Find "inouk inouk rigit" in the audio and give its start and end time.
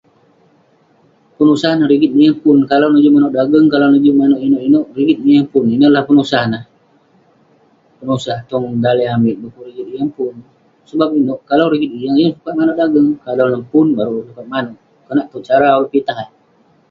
4.45-5.19